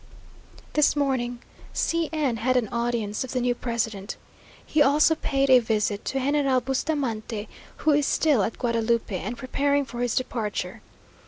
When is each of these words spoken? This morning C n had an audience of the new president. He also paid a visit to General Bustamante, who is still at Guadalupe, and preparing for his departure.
This 0.73 0.95
morning 0.95 1.43
C 1.73 2.09
n 2.11 2.37
had 2.37 2.57
an 2.57 2.69
audience 2.69 3.23
of 3.23 3.33
the 3.33 3.39
new 3.39 3.53
president. 3.53 4.17
He 4.65 4.81
also 4.81 5.13
paid 5.13 5.51
a 5.51 5.59
visit 5.59 6.03
to 6.05 6.17
General 6.19 6.59
Bustamante, 6.59 7.47
who 7.85 7.91
is 7.91 8.07
still 8.07 8.41
at 8.41 8.57
Guadalupe, 8.57 9.15
and 9.15 9.37
preparing 9.37 9.85
for 9.85 9.99
his 10.01 10.15
departure. 10.15 10.81